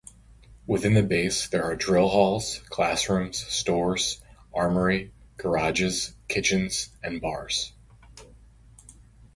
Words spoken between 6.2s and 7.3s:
kitchens and